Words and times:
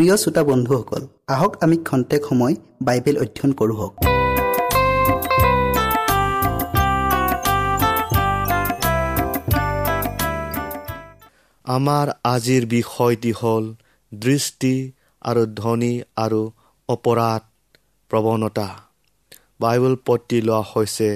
প্ৰিয় 0.00 0.16
শ্ৰোতা 0.16 0.42
বন্ধুসকল 0.50 1.02
আহক 1.34 1.52
আমি 1.64 1.76
খন্তেক 1.88 2.22
সময় 2.28 2.54
বাইবেল 2.86 3.16
অধ্যয়ন 3.22 3.50
কৰোঁ 3.58 3.88
আমাৰ 11.64 12.06
আজিৰ 12.34 12.62
বিষয়টি 12.76 13.32
হ'ল 13.40 13.64
দৃষ্টি 14.12 14.74
আৰু 15.22 15.42
ধ্বনি 15.60 15.92
আৰু 16.24 16.42
অপৰাধ 16.88 17.42
প্ৰৱণতা। 18.10 18.68
বাইবেল 19.60 19.94
পতি 20.06 20.38
লোৱা 20.40 20.60
হৈছে 20.70 21.10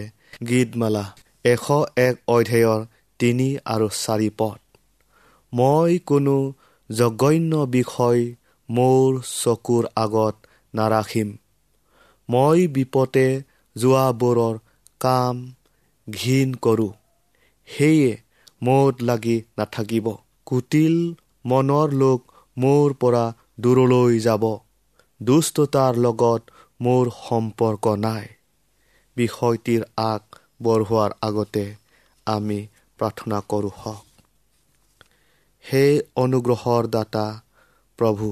গীতমালা 0.48 1.04
এশ 1.44 1.66
এক 2.06 2.14
অধ্যায়ৰ 2.28 2.80
তিনি 3.20 3.48
আৰু 3.64 3.86
চাৰি 4.04 4.30
পদ। 4.38 4.58
মই 5.52 5.92
কোনো 6.08 6.36
জঘন্য 6.90 7.52
বিষয় 7.76 8.22
মোৰ 8.68 9.18
চকুৰ 9.30 9.88
আগত 9.96 10.52
নাৰাখিম। 10.74 11.32
মই 12.28 12.66
বিপদে 12.72 13.26
যোৱাবোৰৰ 13.76 14.60
কাম 15.00 15.42
ঘীন 16.08 16.54
কৰোঁ। 16.62 16.92
সেয়ে 17.68 18.10
মত 18.62 18.94
লাগি 19.02 19.36
নাথাকিব। 19.58 20.06
কুটিল 20.46 20.96
মনৰ 21.44 21.96
লোক 21.96 22.34
মোৰ 22.56 22.94
পৰা 22.98 23.24
দূৰলৈ 23.60 24.20
যাব। 24.22 24.44
দুষ্টতাৰ 25.20 26.00
লগত 26.00 26.56
মোৰ 26.80 27.10
সম্পৰ্ক 27.18 27.94
নাই। 28.00 28.26
বিষয়টিৰ 29.16 29.84
আগ 30.02 30.40
বঢ়োৱাৰ 30.62 31.16
আগতে 31.22 31.64
আমি 32.26 32.58
প্ৰাৰ্থনা 32.98 33.40
কৰোঁ 33.48 33.72
হওক। 33.76 34.04
হে 35.64 35.84
অনুগ্ৰহৰ 36.16 36.88
দাতা 36.90 37.24
প্ৰভু 37.98 38.28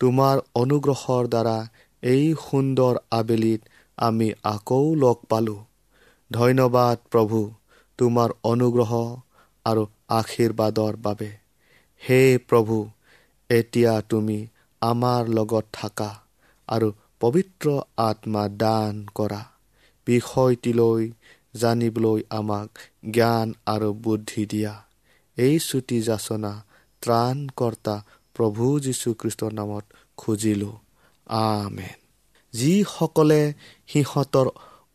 তোমাৰ 0.00 0.36
অনুগ্ৰহৰ 0.54 1.28
দ্বাৰা 1.28 1.58
এই 2.02 2.24
সুন্দৰ 2.42 2.94
আবেলিত 3.10 3.60
আমি 3.98 4.28
আকৌ 4.44 4.84
লগ 4.94 5.16
পালোঁ। 5.28 5.60
ধন্যবাদ 6.30 6.96
প্ৰভু 7.10 7.38
তোমাৰ 7.98 8.30
অনুগ্ৰহ 8.42 8.92
আৰু 9.66 9.82
আশীৰ্বাদৰ 10.08 10.94
বাবে। 10.96 11.30
হে 12.02 12.20
প্ৰভু 12.48 12.76
এতিয়া 13.50 13.94
তুমি 14.10 14.38
আমাৰ 14.82 15.22
লগত 15.28 15.64
থাকা 15.72 16.10
আৰু 16.68 16.88
পবিত্ৰ 17.20 17.66
আত্মা 17.96 18.44
দান 18.48 18.94
কৰা। 19.14 19.42
বিষয়টিলৈ 20.06 21.02
জানিবলৈ 21.54 22.20
আমাক 22.30 22.68
জ্ঞান 23.10 23.48
আৰু 23.66 23.88
বুদ্ধি 24.04 24.42
দিয়া। 24.46 24.74
এই 25.38 25.54
চুটি 25.58 25.98
যাচনা 26.02 26.52
ত্ৰাণকৰ্তা 27.02 27.96
প্ৰভু 28.36 28.64
যীশুখ্ৰীষ্টৰ 28.80 29.52
নামত 29.52 29.84
খুজিলোঁ। 30.16 30.74
আমেন। 31.26 31.96
যিসকলে 32.54 33.40
সিহঁতৰ 33.88 34.46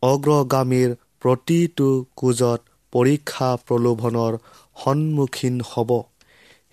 অগ্ৰগামীৰ 0.03 0.89
প্ৰতিটো 1.21 1.89
কোজত 2.15 2.59
পৰীক্ষা 2.93 3.49
প্ৰলোভনৰ 3.67 4.33
সন্মুখীন 4.77 5.55
হ'ব 5.71 5.91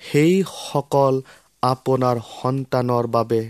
সেইসকল 0.00 1.14
আপোনাৰ 1.62 2.16
সন্তানৰ 2.30 3.06
বাবে 3.06 3.40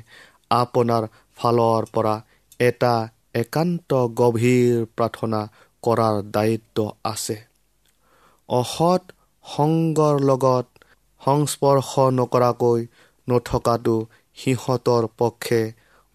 আপোনাৰ 0.51 1.03
ফালৰ 1.39 1.83
পৰা 1.95 2.15
এটা 2.61 2.95
একান্ত 3.35 3.91
গভীৰ 4.21 4.87
প্ৰাৰ্থনা 4.97 5.41
কৰাৰ 5.83 6.17
দায়িত্ব 6.31 6.79
আছে। 7.05 7.37
অসৎ 8.49 9.03
সংগৰ 9.45 10.15
লগত 10.21 10.67
সংস্পৰ্শ 11.21 11.91
নকৰাকৈ 12.13 12.81
নথকাটো 13.29 13.97
সিহঁতৰ 14.39 15.09
পক্ষে 15.17 15.61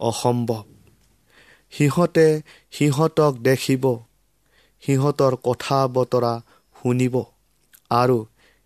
অসম্ভৱ। 0.00 0.62
সিহঁতে 1.72 2.26
সিহঁতক 2.72 3.32
দেখিব। 3.44 3.84
সিহঁতৰ 4.82 5.34
কথা 5.42 5.78
বতৰা 5.92 6.32
শুনিব 6.76 7.14
আৰু 7.94 8.18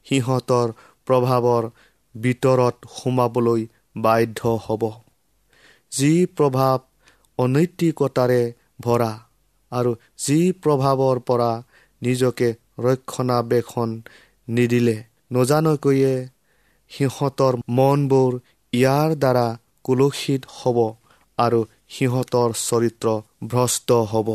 সিহঁতৰ 0.06 0.74
প্ৰভাৱৰ 1.06 1.68
ভিতৰত 2.14 2.92
সোমাবলৈ 2.94 3.66
বাধ্য 4.02 4.54
হ'ব। 4.62 4.82
যি 5.92 6.12
প্ৰভাৱ 6.34 6.78
অনৈতিকতাৰে 7.38 8.40
ভৰা 8.80 9.10
আৰু 9.72 9.92
যি 10.18 10.38
প্ৰভাৱৰ 10.60 11.20
পৰা 11.24 11.50
নিজকে 12.02 12.48
ৰক্ষণাবেক্ষণ 12.84 13.94
নিদিলে 14.48 14.96
নজানকৈয়ে 15.32 16.12
সিহঁতৰ 16.90 17.54
মনবোৰ 17.70 18.32
ইয়াৰ 18.72 19.10
দ্বাৰা 19.16 19.46
কুলসিত 19.84 20.42
হ'ব 20.56 20.78
আৰু 21.38 21.60
সিহঁতৰ 21.88 22.50
চৰিত্ৰ 22.60 23.06
ভ্ৰষ্ট 23.48 23.88
হ'ব। 24.10 24.28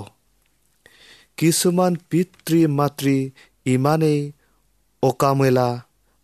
কিছুমান 1.37 1.93
পিতৃ 2.09 2.59
মাতৃ 2.77 3.17
ইমানেই 3.65 4.19
অকামেলা 5.03 5.69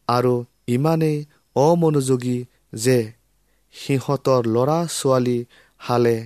আৰু 0.07 0.33
ইমানেই 0.67 1.17
অমনোযোগী 1.55 2.39
যে 2.79 2.99
সিহঁতৰ 3.75 4.41
ল'ৰা 4.47 4.79
ছোৱালী 4.89 5.39
হালে 5.81 6.17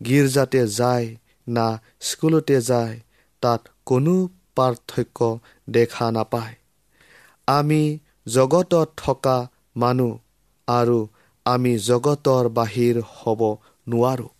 গীৰ্জাতে 0.00 0.62
যায় 0.70 1.06
না 1.46 1.66
স্কুলতে 2.00 2.58
যায় 2.60 2.94
তাত 3.42 3.60
কোনো 3.86 4.14
পাৰ্থক্য 4.56 5.18
দেখা 5.68 6.06
নাপায়। 6.10 6.54
আমি 7.48 7.82
জগতত 8.26 8.88
থকা 8.96 9.36
মানুহ 9.76 10.12
আৰু 10.68 10.98
আমি 11.46 11.72
জগতৰ 11.86 12.44
বাহিৰ 12.58 13.00
হ'ব 13.12 13.40
নোৱাৰোঁ। 13.86 14.30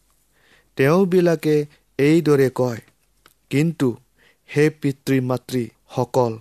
তেওঁবিলাকে 0.79 1.57
এইদৰে 1.99 2.49
কয় 2.55 2.81
কিন্তু 3.51 3.89
হে 4.51 4.65
পিতৃ 4.81 5.17
মাতৃসকল 5.31 6.33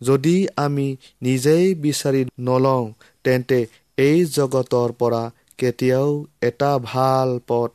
যদি 0.00 0.36
আমি 0.56 0.86
নিজেই 1.22 1.66
বিচাৰি 1.84 2.22
নলওঁ 2.40 2.84
তেন্তে 3.24 3.58
এই 3.98 4.18
জগতৰ 4.32 4.88
পৰা 5.00 5.22
কেতিয়াও 5.58 6.10
এটা 6.42 6.72
ভাল 6.82 7.28
পথ 7.48 7.70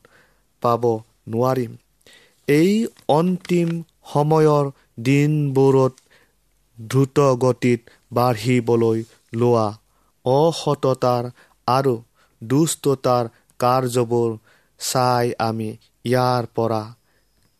পাব 0.63 0.84
নোৱাৰিম। 1.32 1.72
এই 2.48 2.72
অন্তিম 3.10 3.70
সময়ৰ 4.13 4.66
দিনবোৰত 5.06 5.94
দ্ৰুত 6.78 7.18
গতিত 7.38 7.82
বাঢ়িবলৈ 8.12 9.00
লোৱা 9.34 9.68
অসততাৰ 10.25 11.24
আৰু 11.68 11.94
দুষ্টতাৰ 12.41 13.25
কাৰ্যবোৰ 13.60 14.30
চাই 14.80 15.34
আমি 15.39 15.70
ইয়াৰ 16.06 16.44
পৰা 16.56 16.82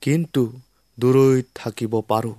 কিন্তু 0.01 0.43
দূৰৈত 0.98 1.48
থাকিব 1.55 1.93
পাৰোঁ। 2.08 2.38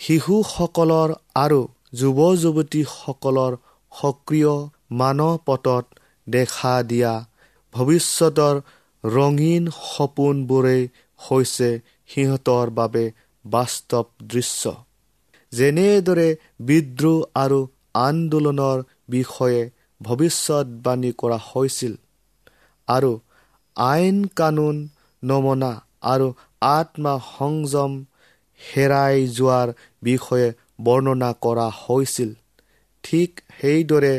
শিশুসকলৰ 0.00 1.10
আৰু 1.34 1.60
যুৱ 1.94 2.18
যুৱতীসকলৰ 2.42 3.52
সক্ৰিয় 3.92 4.54
মানপটত 4.92 5.84
দেখা 6.26 6.74
দিয়া 6.82 7.14
ভৱিষ্যতৰ 7.74 8.56
ৰঙীন 9.04 9.64
সপোনবোৰেই 9.82 10.82
হৈছে 11.20 11.70
সিহঁতৰ 12.08 12.66
বাবে 12.70 13.04
বাস্তৱ 13.44 14.06
দৃশ্য। 14.26 14.74
যেনেদৰে 15.52 16.28
বিদ্ৰোহ 16.66 17.18
আৰু 17.36 17.60
আন্দোলনৰ 18.00 18.78
বিষয়ে 19.08 19.60
ভৱিষ্যতবাণী 20.00 21.10
কৰা 21.18 21.38
হৈছিল 21.44 21.94
আৰু 22.88 23.12
আইন 23.76 24.18
কানুন 24.36 24.76
নমনা 25.22 25.72
আৰু 26.06 26.28
আত্মা 26.68 27.14
সংযম 27.28 27.92
হেৰাই 28.60 29.26
যোৱাৰ 29.32 29.72
বিষয়ে 30.02 30.48
বৰ্ণনা 30.84 31.30
কৰা 31.40 31.66
হৈছিল 31.78 32.30
ঠিক 33.04 33.42
সেইদৰে 33.54 34.14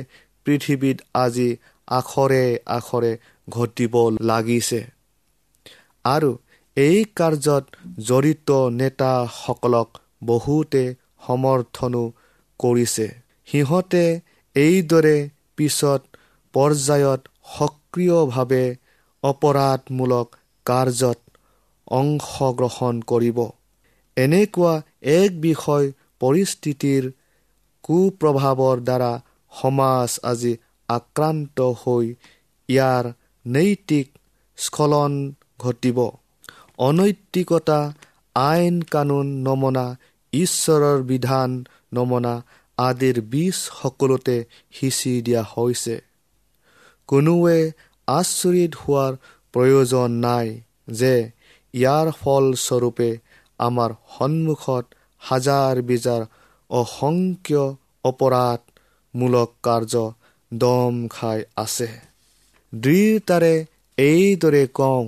পৃথিৱীত 0.46 0.98
আজি 1.22 1.50
আখৰে 1.88 2.44
আখৰে 2.76 3.12
ঘটিব 3.48 3.96
লাগিছে। 4.26 4.80
আৰু 6.06 6.32
এই 6.78 6.98
কাৰ্যত 7.16 7.66
জড়িত 8.06 8.50
নেতাসকলক 8.76 9.90
বহুতে 10.26 10.84
সমৰ্থনো 11.28 12.04
কৰিছে। 12.60 13.08
সিহঁতে 13.48 14.04
এইদৰে 14.56 15.18
পিছত 15.58 16.02
পৰ্যায়ত 16.54 17.22
সক্ৰিয়ভাৱে 17.56 18.66
অপৰাধমূলক 19.24 20.28
কাৰ্যত 20.66 21.20
অংশগ্ৰহণ 21.92 22.96
কৰিব। 23.12 23.40
এনেকুৱা 24.18 24.74
এক 25.14 25.32
বিষয় 25.42 25.86
পৰিস্থিতিৰ 26.22 27.04
কুপ্ৰভাৱৰ 27.84 28.78
দ্বাৰা 28.88 29.12
সমাজ 29.52 30.10
আজি 30.32 30.54
আক্ৰান্ত 30.90 31.58
হৈ 31.82 32.06
ইয়াৰ 32.70 33.04
নৈতিক 33.46 34.08
স্খলন 34.58 35.14
ঘটিব। 35.60 35.98
অনৈতিকতা 36.78 37.80
আইন 38.36 38.76
কানুন 38.92 39.28
নমনা 39.46 39.86
ঈশ্বৰৰ 40.34 41.04
বিধান 41.04 41.50
নমনা 41.94 42.36
আদিৰ 42.78 43.18
বীজ 43.22 43.54
সকলোতে 43.54 44.38
সিঁচি 44.72 45.14
দিয়া 45.22 45.44
হৈছে। 45.44 45.96
কোনোৱে 47.10 47.60
আচৰিত 48.08 48.72
হোৱাৰ 48.76 49.14
প্ৰয়োজন 49.54 50.10
নাই 50.20 50.48
যে 50.92 51.14
ইয়াৰ 51.74 52.08
ফলস্বৰূপে 52.12 53.10
আমাৰ 53.60 53.92
সন্মুখত 54.18 54.86
হাজাৰ 55.22 55.82
বিজাৰ 55.82 56.22
অসংখ্য 56.70 57.64
অপৰাধমূলক 58.04 59.50
কাৰ্য 59.64 59.94
দম 60.52 61.08
খাই 61.08 61.40
আছে। 61.56 61.90
দৃঢ়তাৰে 62.74 63.66
এইদৰে 63.98 64.68
কওঁ 64.74 65.04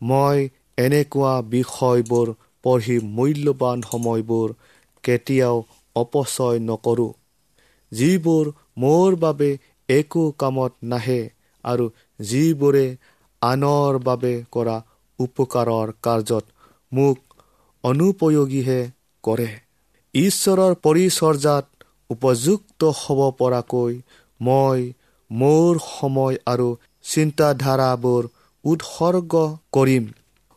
মই 0.00 0.48
এনেকুৱা 0.78 1.34
বিষয়বোৰ 1.50 2.28
পঢ়ি 2.64 2.96
মূল্যৱান 3.14 3.78
সময়বোৰ 3.86 4.48
কেতিয়াও 5.04 5.56
অপচয় 5.96 6.58
নকৰোঁ। 6.66 7.12
যিবোৰ 7.92 8.50
মোৰ 8.76 9.16
বাবে 9.18 9.50
একো 9.88 10.24
কামত 10.38 10.72
নাহে 10.84 11.20
আৰু 11.64 11.86
যিবোৰে 12.20 12.86
আনৰ 13.42 13.98
বাবে 14.04 14.32
কৰা 14.50 14.76
উপকাৰৰ 15.18 15.92
কাৰ্যত 16.02 16.44
মোক 16.92 17.18
অনুপযোগীহে 17.84 18.80
কৰে। 19.24 19.48
ঈশ্বৰৰ 20.14 20.74
পৰিচৰ্যাত 20.82 21.64
উপযুক্ত 22.10 22.90
হ'ব 22.96 23.20
পৰাকৈ 23.38 23.92
মই 24.40 24.80
মোৰ 25.30 25.80
সময় 25.84 26.36
আৰু 26.46 26.68
চিন্তাধাৰাবোৰ 27.04 28.28
উৎসৰ্গ 28.64 29.44
কৰিম। 29.72 30.04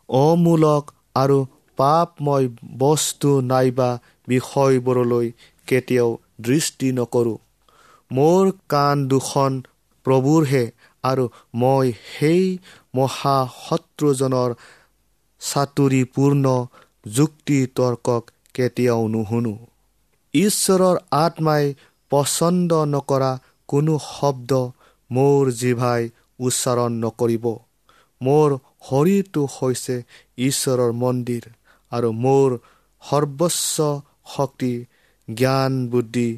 অমূলক 0.10 0.92
আৰু 1.16 1.38
পাপময় 1.78 2.48
বস্তু 2.78 3.32
নাইবা 3.42 3.90
বিষয়বোৰলৈ 4.28 5.28
কেতিয়াও 5.68 6.10
দৃষ্টি 6.42 6.88
নকৰোঁ। 6.92 7.38
মোৰ 8.12 8.44
কাণ 8.70 8.96
দুখন 9.08 9.52
প্ৰভুৰহে 10.06 10.64
আৰু 11.04 11.26
মই 11.54 11.86
সেই 12.12 12.44
মহাশত্ৰুজনৰ 12.96 14.52
চাতুৰিপূৰ্ণ 15.42 16.46
যুক্তি 17.06 17.60
তৰ্কক 17.76 18.24
কেতিয়াও 18.54 19.04
নুশুনো। 19.08 19.56
ঈশ্বৰৰ 20.34 20.98
আত্মাই 21.24 21.64
পচন্দ 22.12 22.72
নকৰা 22.86 23.32
কোনো 23.70 23.94
শব্দ 24.08 24.52
মোৰ 25.12 25.44
জিভাই 25.52 26.02
উচ্চাৰণ 26.40 26.92
নকৰিব। 27.04 27.46
মোৰ 28.22 28.50
শৰীৰটো 28.88 29.42
হৈছে 29.56 29.96
ঈশ্বৰৰ 30.38 30.92
মন্দিৰ। 31.04 31.44
আৰু 31.96 32.10
মোৰ 32.20 32.58
সৰ্বোচ্চ 33.04 33.90
শক্তি 34.34 34.74
জ্ঞান 35.28 35.74
বুদ্ধি 35.90 36.30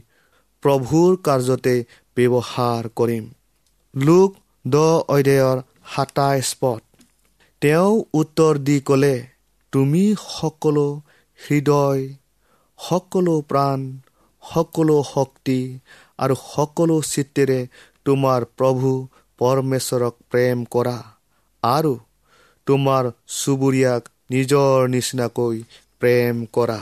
প্ৰভুৰ 0.64 1.18
কাৰ্যতে 1.24 1.76
ব্যৱহাৰ 2.18 2.90
কৰিম। 2.98 3.26
লোক 3.94 4.30
দ 4.66 4.76
অধ্যায়ৰ 5.10 5.58
সাতাইছ 5.92 6.48
পদ। 6.62 6.82
তেওঁ 7.62 7.94
উত্তৰ 8.14 8.54
দি 8.64 8.78
ক'লে 8.86 9.16
তুমি 9.74 10.04
সকলো 10.24 10.88
হৃদয় 11.40 12.04
সকলো 12.80 13.36
প্ৰাণ 13.50 13.86
সকলো 14.44 14.98
শক্তি 15.08 15.60
আৰু 16.20 16.36
সকলো 16.44 16.98
চিত্তেৰে 17.08 17.60
তোমাৰ 18.06 18.46
প্ৰভু 18.56 18.92
পৰমেশ্বৰক 19.40 20.16
প্ৰেম 20.32 20.66
কৰা 20.72 20.98
আৰু 21.64 21.94
তোমাৰ 22.68 23.10
চুবুৰীয়াক 23.36 24.04
নিজৰ 24.30 24.88
নিচিনাকৈ 24.90 25.56
প্ৰেম 26.02 26.36
কৰা। 26.54 26.80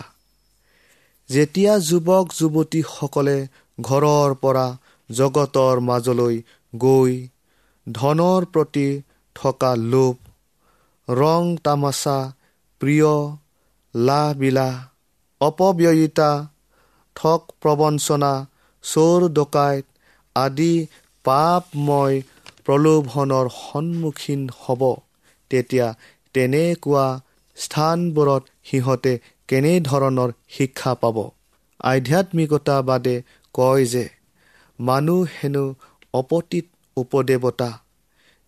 যেতিয়া 1.29 1.73
যুৱক 1.83 2.25
যুৱতীসকলে 2.33 3.37
ঘৰৰ 3.77 4.35
পৰা 4.41 4.65
জগতৰ 5.09 5.81
মাজলৈ 5.83 6.37
গৈ 6.73 7.15
ধনৰ 7.87 8.47
প্ৰতি 8.53 8.87
থকা 9.35 9.71
লোভ 9.85 10.15
ৰং 11.07 11.51
তামাচা 11.63 12.17
প্ৰিয় 12.81 13.13
লাহবিলাহ 13.95 14.75
অপব্যয়িতা 15.41 16.29
ঠগ 17.15 17.41
প্ৰবঞ্চনা 17.61 18.31
চোৰ 18.83 19.27
ডকাইত 19.33 19.85
আদি 20.35 20.73
পাপময় 21.25 22.17
প্ৰলোভনৰ 22.65 23.47
সন্মুখীন 23.57 24.41
হ'ব 24.57 24.81
তেতিয়া 25.51 25.87
তেনেকুৱা 26.35 27.05
স্থানবোৰত 27.57 28.43
সিহঁতে 28.65 29.13
কেনেধৰণৰ 29.49 30.29
শিক্ষা 30.49 30.93
পাব? 31.01 31.17
আধ্যাত্মিকতাবাদে 31.85 33.15
কয় 33.55 33.85
যে 33.85 34.05
মানুহ 34.79 35.21
হেনো 35.33 35.65
অপতীত 36.13 36.65
উপদেৱতা 36.97 37.69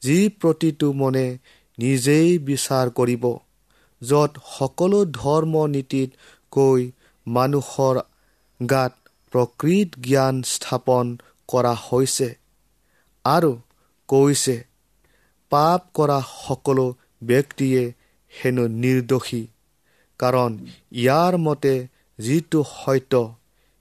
যি 0.02 0.18
প্ৰতিটো 0.42 0.88
মনে 0.94 1.26
নিজেই 1.78 2.30
বিচাৰ 2.48 2.88
কৰিব 2.98 3.26
য'ত 4.02 4.32
সকলো 4.50 5.00
ধৰ্ম 5.14 5.54
নীতিতকৈ 5.74 6.82
মানুহৰ 7.28 7.96
গাত 8.60 8.94
প্ৰকৃত 9.34 9.90
জ্ঞান 10.04 10.36
স্থাপন 10.48 11.06
কৰা 11.50 11.74
হৈছে 11.82 12.30
আৰু 13.26 13.52
কৈছে 14.10 14.56
পাপ 15.52 15.82
কৰা 15.94 16.20
সকলো 16.28 16.86
ব্যক্তিয়ে 17.24 17.84
হেনো 18.34 18.66
নিৰ্দোষী। 18.78 19.44
কাৰণ 20.20 20.52
ইয়াৰ 20.96 21.34
মতে 21.40 21.74
যিটো 22.20 22.62
সত্য 22.72 23.22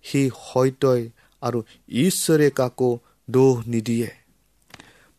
সি 0.04 0.22
সত্যই 0.40 1.02
আৰু 1.42 1.58
ঈশ্বৰে 2.02 2.48
কাকো 2.56 2.90
দোষ 3.28 3.56
নিদিয়ে। 3.68 4.10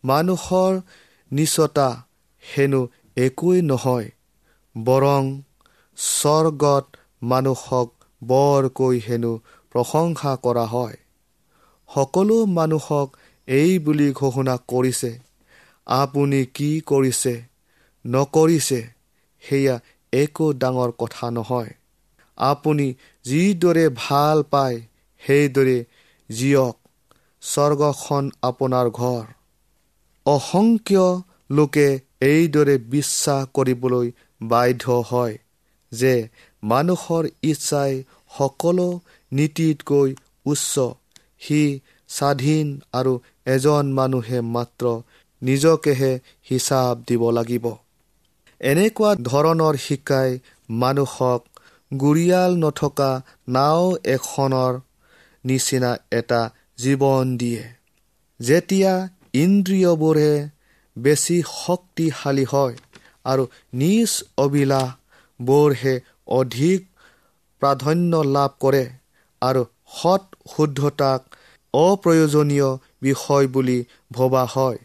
মানুহৰ 0.04 0.72
নিচতা 1.30 1.88
হেনো 2.42 2.80
একোৱেই 3.18 3.62
নহয় 3.66 4.08
বৰং 4.76 5.30
স্বৰ্গত 5.98 7.00
মানুহক 7.28 7.88
বৰকৈ 8.22 9.00
হেনো 9.04 9.32
প্ৰশংসা 9.74 10.32
কৰা 10.42 10.64
হয়। 10.70 10.96
সকলো 11.88 12.36
মানুহক 12.52 13.08
এই 13.48 13.72
বুলি 13.84 14.08
ঘোষণা 14.14 14.54
কৰিছে 14.66 15.10
আপুনি 15.86 16.40
কি 16.54 16.70
কৰিছে 16.86 17.34
নকৰিছে 18.04 18.80
সেয়া 19.44 19.76
একো 20.12 20.46
ডাঙৰ 20.60 20.90
কথা 20.98 21.26
নহয়। 21.30 21.72
আপুনি 22.38 22.86
যিদৰে 23.24 23.86
ভাল 23.96 24.38
পায় 24.50 24.76
সেইদৰে 25.22 25.78
জীয়ক 26.30 26.76
স্বৰ্গখন 27.42 28.24
আপোনাৰ 28.42 28.86
ঘৰ। 28.98 29.24
অসংখ্য 30.26 31.04
লোকে 31.50 31.88
এইদৰে 32.22 32.74
বিশ্বাস 32.90 33.42
কৰিবলৈ 33.54 34.06
বাধ্য 34.46 34.84
হয় 35.10 35.36
যে 35.92 36.14
মানুহৰ 36.62 37.24
ইচ্ছাই 37.42 37.92
সকলো 38.38 38.88
নীতিতকৈ 39.32 40.10
উচ্চ। 40.46 40.74
সি 41.40 41.60
স্বাধীন 42.10 42.66
আৰু 42.92 43.12
এজন 43.46 43.84
মানুহে 43.92 44.38
মাত্ৰ 44.54 44.84
নিজকেহে 45.42 46.12
হিচাপ 46.50 46.94
দিব 47.08 47.22
লাগিব। 47.30 47.66
এনেকুৱা 48.60 49.10
ধৰণৰ 49.22 49.76
শিকাই 49.80 50.30
মানুহক 50.78 51.42
গুৰিয়াল 51.92 52.52
নথকা 52.58 53.10
নাও 53.48 53.84
এখনৰ 54.10 54.80
নিচিনা 55.44 55.90
এটা 56.12 56.40
জীৱন 56.78 57.36
দিয়ে। 57.36 57.62
যেতিয়া 58.40 58.92
ইন্দ্ৰিয়বোৰে 59.34 60.30
বেছি 60.96 61.36
শক্তিশালী 61.54 62.44
হয় 62.44 62.76
আৰু 63.24 63.44
নিজ 63.74 64.10
অভিলাষবোৰহে 64.38 65.94
অধিক 66.34 66.80
প্ৰাধান্য 67.62 68.12
লাভ 68.28 68.50
কৰে 68.58 68.84
আৰু 69.42 69.62
সৎ 69.94 70.22
শুদ্ধতাক 70.50 71.20
অপ্ৰয়োজনীয় 71.74 72.68
বিষয় 73.02 73.46
বুলি 73.48 73.78
ভবা 74.12 74.44
হয় 74.54 74.78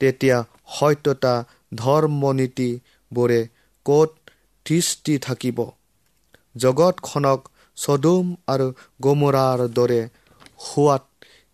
তেতিয়া 0.00 0.38
সত্যতা 0.72 1.34
ধৰ্মনীতিবোৰে 3.12 3.48
ক'ত 3.84 4.10
দৃষ্টি 4.66 5.18
থাকিব। 5.18 5.70
জগতখনক 6.56 7.48
চদুম 7.76 8.36
আৰু 8.46 8.72
গমৰাৰ 9.02 9.68
দৰে 9.68 10.08
হোৱাত 10.66 11.02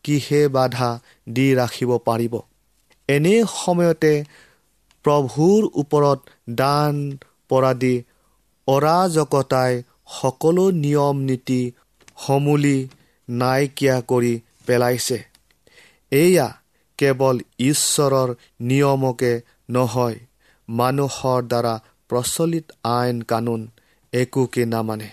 কিহে 0.05 0.49
বাধা 0.49 1.01
দি 1.29 1.55
ৰাখিব 1.55 1.99
পাৰিব? 1.99 2.41
এনে 3.09 3.45
সময়তে 3.45 4.25
প্ৰভুৰ 5.05 5.69
ওপৰত 5.75 6.21
দান 6.51 7.19
পৰাদি 7.49 8.03
অৰাজকতাই 8.67 9.83
সকলো 10.07 10.71
নিয়ম 10.71 11.17
নীতি 11.21 11.73
সমূলি 12.27 12.89
নাইকিয়া 13.29 14.01
কৰি 14.01 14.41
পেলাইছে। 14.67 15.25
এয়া 16.13 16.49
কেৱল 16.99 17.41
ঈশ্বৰৰ 17.59 18.35
নিয়মকে 18.61 19.41
নহয় 19.71 20.19
মানুহৰ 20.81 21.41
দ্বাৰা 21.51 21.75
প্ৰচলিত 22.11 22.67
আইন 22.91 23.19
কানুন 23.31 23.63
একোকে 24.13 24.65
নামানে। 24.67 25.11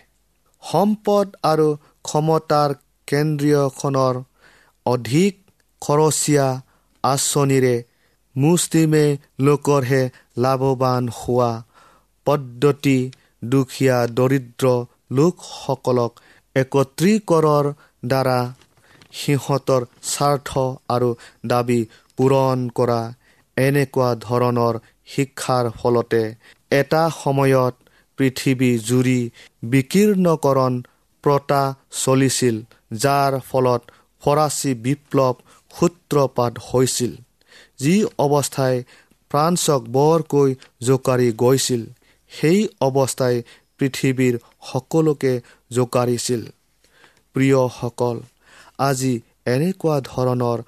সম্পদ 0.64 1.28
আৰু 1.44 1.68
ক্ষমতাৰ 2.06 2.70
কেন্দ্ৰীয়খনৰ 3.08 4.16
অধিক 4.86 5.34
খৰচীয়া 5.82 6.48
আঁচনিৰে 7.04 7.76
মুষ্টিমে 8.36 9.06
লোকৰহে 9.40 10.04
লাভৱান 10.38 11.04
হোৱা 11.18 11.52
পদ্ধতি 12.28 13.00
দুখীয়া 13.46 13.98
দৰিদ্ৰ 14.18 14.66
লোকসকলক 15.12 16.12
একত্ৰীকৰণৰ 16.56 17.66
দ্বাৰা 18.06 18.40
সিহঁতৰ 19.14 19.82
স্বাৰ্থ 20.12 20.50
আৰু 20.90 21.10
দাবী 21.46 21.82
পূৰণ 22.18 22.68
কৰা 22.78 23.02
এনেকুৱা 23.58 24.10
ধৰণৰ 24.26 24.76
শিক্ষাৰ 25.12 25.66
ফলতে 25.80 26.24
এটা 26.72 27.04
সময়ত 27.24 27.74
পৃথিৱী 28.18 28.72
জুৰি 28.88 29.22
বিকীৰ্ণকৰণ 29.64 30.74
প্ৰতা 31.24 31.64
চলিছিল 32.04 32.56
যাৰ 32.98 33.32
ফলত 33.50 33.82
ফৰাচী 34.24 34.72
বিপ্লৱ 34.86 35.36
সূত্ৰপাত 35.72 36.54
হৈছিল 36.68 37.14
যি 37.80 37.96
অৱস্থাই 38.26 38.76
ফ্ৰান্সক 39.32 39.82
বৰকৈ 39.90 40.56
জোকাৰি 40.82 41.34
গৈছিল। 41.38 41.86
সেই 42.32 42.68
অৱস্থাই 42.82 43.44
পৃথিৱীৰ 43.78 44.40
সকলোকে 44.70 45.42
জোকাৰিছিল। 45.72 46.42
প্ৰিয়সকল 47.36 48.22
আজি 48.80 49.22
এনেকুৱা 49.46 50.02
ধৰণৰ 50.02 50.64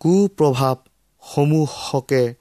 কুপ্ৰভাৱসমূহকে 0.00 2.34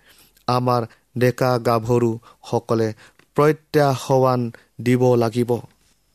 আমাৰ 0.47 0.81
ডেকা 1.17 1.51
গাভৰুসকলে 1.65 2.89
প্ৰত্যাহ্বান 3.37 4.41
দিব 4.85 5.03
লাগিব। 5.15 5.51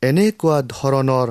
এনেকুৱা 0.03 0.57
ধৰণৰ 0.71 1.29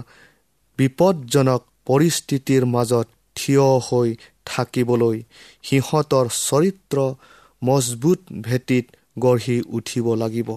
বিপদজনক 0.80 1.62
পৰিস্থিতিৰ 1.88 2.64
মাজত 2.68 3.08
থিয় 3.36 3.68
হৈ 3.88 4.10
থাকিবলৈ 4.46 5.18
সিহঁতৰ 5.64 6.26
চৰিত্ৰ 6.40 6.98
মজবুত 7.62 8.20
ভেটিত 8.42 8.86
গঢ়ি 9.18 9.58
উঠিব 9.78 10.06
লাগিব। 10.16 10.50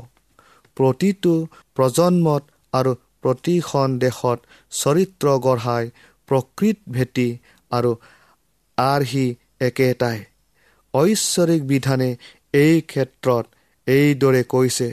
প্ৰতিটো 0.76 1.33
প্ৰজন্মত 1.76 2.42
আৰু 2.72 2.92
প্ৰতিখন 3.22 3.96
দেশত 3.98 4.38
চৰিত্ৰ 4.72 5.26
গঢ়াই 5.44 5.85
প্ৰকৃত 6.28 6.78
ভেটি 6.90 7.26
আৰু 7.70 7.90
আৰ্হি 8.78 9.26
একেটাই। 9.61 10.18
ঐশ্বৰিক 10.94 11.62
বিধানে 11.66 12.09
এই 12.55 12.75
ক্ষেত্ৰত 12.90 13.45
এইদৰে 13.87 14.43
কৈছে 14.45 14.88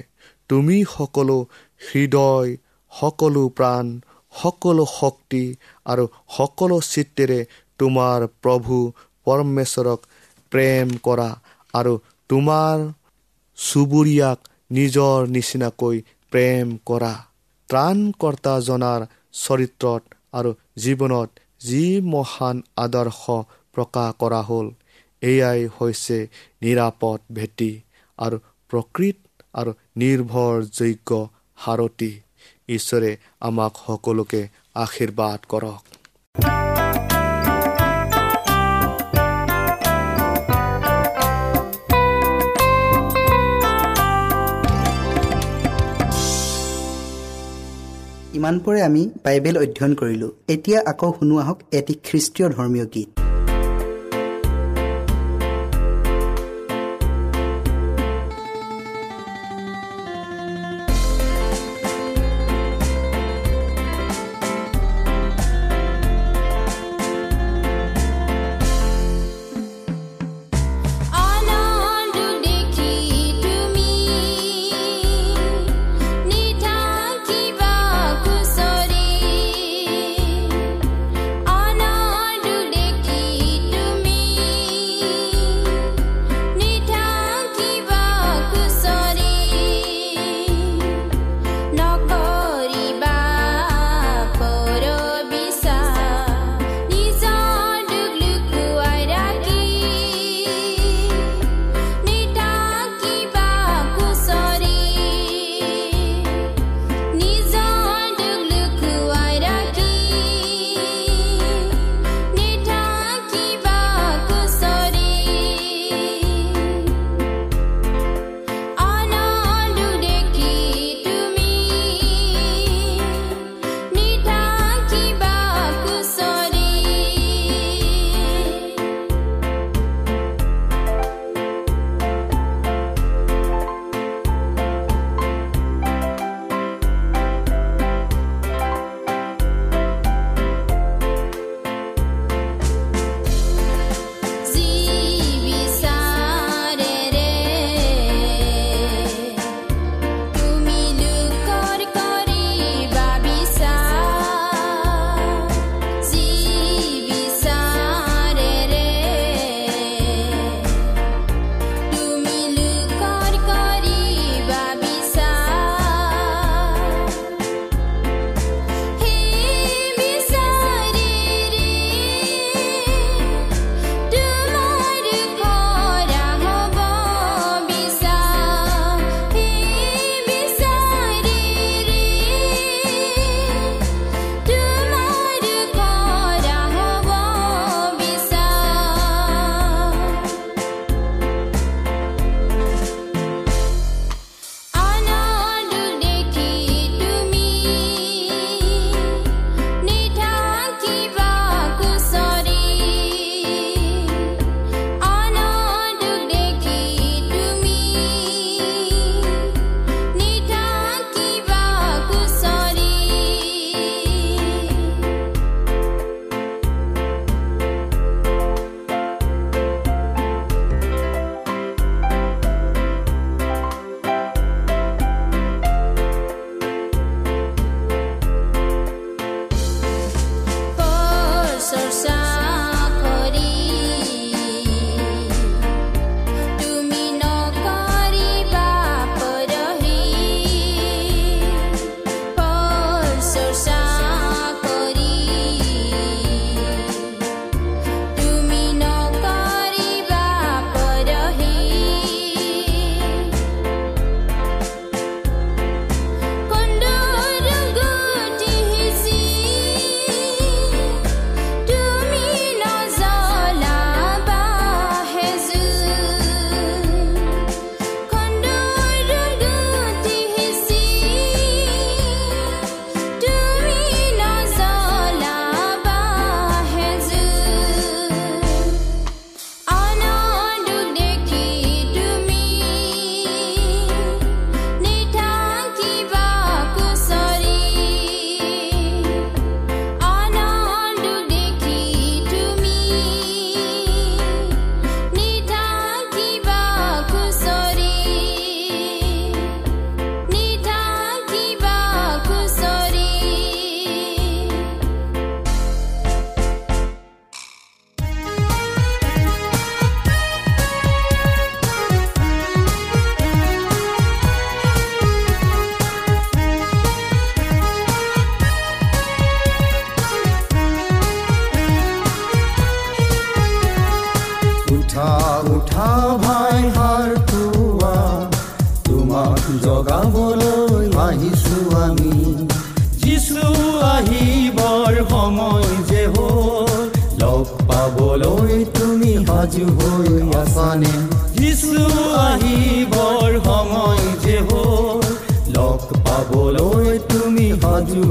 তুমি 0.50 0.78
সকলো 0.94 1.38
হৃদয় 1.82 2.50
সকলো 2.92 3.44
প্ৰাণ 3.58 3.86
সকলো 4.34 4.86
শক্তি 4.92 5.44
আৰু 5.86 6.06
সকলো 6.38 6.78
চিত্তেৰে 6.88 7.40
তোমাৰ 7.80 8.28
প্ৰভু 8.44 8.78
পৰমেশ্বৰক 9.28 10.00
প্ৰেম 10.52 10.88
কৰা 11.04 11.30
আৰু 11.74 11.94
তোমাৰ 12.30 12.78
চুবুৰীয়াক 13.58 14.40
নিজৰ 14.72 15.18
নিচিনাকৈ 15.28 15.98
প্ৰেম 16.32 16.68
কৰা। 16.86 17.14
ত্ৰাণকৰ্তাজনাৰ 17.70 19.02
চৰিত্ৰত 19.38 20.04
আৰু 20.34 20.52
জীৱনত 20.84 21.30
যি 21.62 21.84
মহান 22.10 22.62
আদৰ্শ 22.78 23.38
প্ৰকাশ 23.76 24.10
কৰা 24.20 24.42
হ'ল। 24.42 24.68
এয়াই 25.22 25.60
হৈছে 25.78 26.18
নিৰাপদ 26.62 27.20
ভেটি 27.34 27.72
আৰু 28.20 28.38
প্ৰকৃত 28.72 29.18
আৰু 29.54 29.72
নিৰ্ভৰযোগ্য 29.98 31.10
সাৰথি। 31.58 32.12
ঈশ্বৰে 32.70 33.12
আমাক 33.40 33.74
সকলোকে 33.86 34.42
আশীৰ্বাদ 34.76 35.40
কৰক। 35.52 35.84
ইমানপৰে 48.38 48.80
আমি 48.82 49.02
বাইবেল 49.26 49.56
অধ্যয়ন 49.58 49.94
কৰিলোঁ। 49.96 50.32
এতিয়া 50.54 50.80
আকৌ 50.92 51.10
শুনো 51.20 51.36
আহক 51.38 51.60
এটি 51.72 51.94
খ্ৰীষ্টীয় 52.08 52.48
ধৰ্মীয় 52.50 52.86
গীত। 52.86 53.10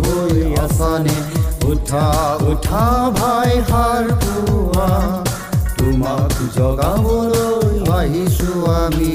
হৈ 0.01 0.37
আছানে 0.65 1.17
উঠা 1.65 2.07
উঠা 2.51 2.85
ভাই 3.19 3.53
হাৰ 3.71 4.07
পুৱা 4.23 4.91
তোমাক 5.79 6.35
জগাবলৈ 6.57 7.75
আহিছো 7.99 8.53
আমি। 8.77 9.15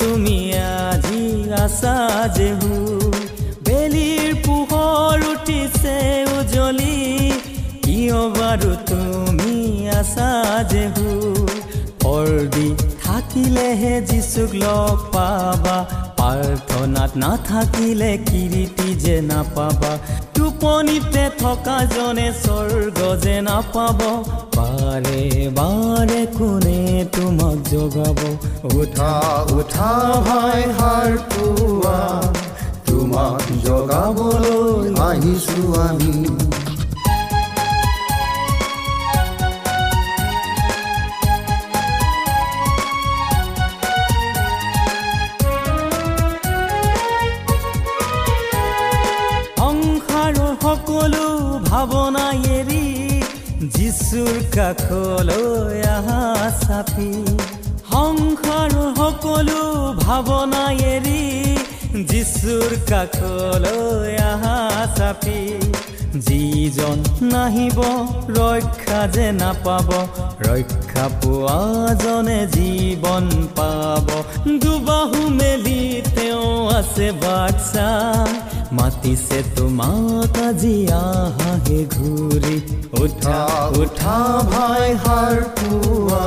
তুমি 0.00 0.38
আজি 0.78 1.22
আছা 1.64 1.96
যেহু 2.36 2.70
উজ্বলি 6.70 6.96
কিয় 7.84 8.20
বাৰু 8.36 8.70
তুমি 8.90 9.54
আছা 9.98 10.30
যেহু 10.72 11.06
অৰ্দি 12.10 12.68
থাকিলেহে 13.02 13.94
যিচুক 14.08 14.50
লগ 14.62 14.96
পাবা 15.14 15.76
প্ৰাৰ্থনাত 16.18 17.12
নাথাকিলে 17.22 18.12
কিৰিটি 18.28 18.88
যে 19.04 19.16
নাপাবা। 19.30 19.92
টোপনিতে 20.34 21.24
থকা 21.42 21.78
জনে 21.94 22.28
স্বৰ্গ 22.42 22.98
যে 23.24 23.36
নাপাব 23.48 23.98
বাৰে 24.56 25.22
বাৰে 25.58 26.22
কোনে 26.36 26.80
তোমাক 27.16 27.56
জগাব? 27.72 28.18
উঠা 28.78 29.14
উঠা 29.58 29.92
ভাই 30.26 30.62
হাৰ 30.78 31.10
পুৱা 31.30 31.98
তোমাক 32.86 33.44
জগাবলৈ 33.66 34.86
আহিছো 35.08 35.62
আমি। 35.88 36.39
যিচুৰ 54.10 54.38
কাষলৈ 54.54 55.82
আহা 55.88 56.22
চাপি। 56.60 57.10
সংসাৰৰ 57.90 58.74
সকলো 58.98 59.60
ভাৱনা 60.00 60.62
এৰি 60.86 61.22
যিচুৰ 62.10 62.74
কাষলৈ 62.90 64.16
আহা 64.32 64.56
চাপি। 64.96 65.38
যিজন 66.26 66.98
নাহিব 67.32 67.78
ৰক্ষা 68.38 69.00
যে 69.14 69.26
নাপাব 69.40 69.88
ৰক্ষা 70.48 71.04
পোৱাজনে 71.22 72.40
জীৱন 72.54 73.26
পাব। 73.58 74.08
দুবাহু 74.62 75.20
মেলি 75.38 75.82
তেওঁ 76.14 76.50
আছে 76.78 77.08
বাচ্চা 77.22 77.88
মাতিছে 78.76 79.38
তোমাক 79.56 80.36
আজি 80.46 80.76
আহাহে 80.98 81.80
ঘূৰি 81.94 82.56
উঠা 83.02 83.40
উঠা 83.80 84.18
ভাই 84.52 84.86
হাৰ 85.04 85.38
পুৱা 85.56 86.26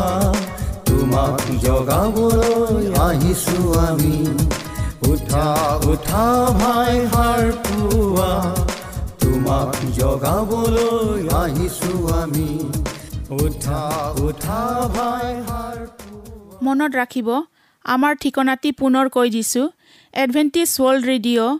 তোমাক 0.88 1.44
জগাবলৈ 1.66 2.84
আহিছো 3.08 3.60
আমি 3.88 4.18
উঠা 5.12 5.48
উঠা 5.92 6.26
ভাই 6.62 6.96
হাৰ 7.14 7.44
পুৱা 7.64 8.32
তোমাক 9.22 9.78
জগাবলৈ 10.00 11.22
আহিছো 11.42 11.92
আমি 12.22 12.50
উঠা 13.42 13.82
উঠা 14.28 14.62
ভাই 14.96 15.30
হাৰ 15.48 15.78
মনত 16.66 16.92
ৰাখিব 17.02 17.30
আমাৰ 17.86 18.14
ঠিকনাটি 18.22 18.70
পুনৰ 18.82 19.06
কৈ 19.16 19.28
দিছোঁ। 19.30 19.68
Adventist 20.14 20.70
world 20.80 21.04
radio' 21.12 21.60